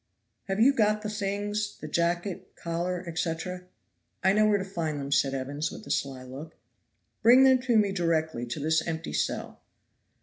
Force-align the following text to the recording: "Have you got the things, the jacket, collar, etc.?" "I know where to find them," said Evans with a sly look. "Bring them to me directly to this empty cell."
"Have 0.45 0.59
you 0.59 0.73
got 0.73 1.03
the 1.03 1.11
things, 1.11 1.77
the 1.79 1.87
jacket, 1.87 2.55
collar, 2.55 3.03
etc.?" 3.05 3.65
"I 4.23 4.33
know 4.33 4.47
where 4.47 4.57
to 4.57 4.65
find 4.65 4.99
them," 4.99 5.11
said 5.11 5.35
Evans 5.35 5.69
with 5.69 5.85
a 5.85 5.91
sly 5.91 6.23
look. 6.23 6.55
"Bring 7.21 7.43
them 7.43 7.59
to 7.61 7.77
me 7.77 7.91
directly 7.91 8.47
to 8.47 8.59
this 8.59 8.81
empty 8.87 9.13
cell." 9.13 9.59